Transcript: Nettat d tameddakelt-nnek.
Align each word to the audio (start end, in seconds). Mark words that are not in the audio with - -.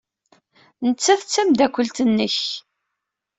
Nettat 0.87 1.25
d 1.25 1.29
tameddakelt-nnek. 1.33 2.37